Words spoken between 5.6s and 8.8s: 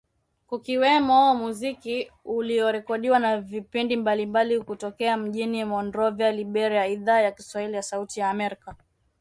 Monrovia, Liberia Idhaa ya Kiswahili ya Sauti ya amerka